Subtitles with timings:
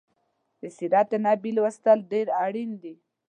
[0.59, 2.93] د سیرت النبي لوستل ډیر اړین دي